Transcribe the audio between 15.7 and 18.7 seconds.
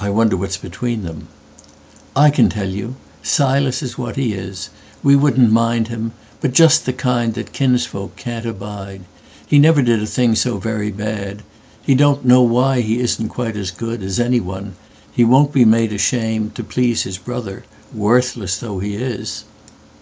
ashamedTo please his brother, worthless